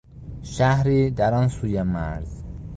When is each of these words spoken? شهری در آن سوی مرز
شهری 0.43 1.11
در 1.11 1.33
آن 1.33 1.47
سوی 1.47 1.81
مرز 1.81 2.43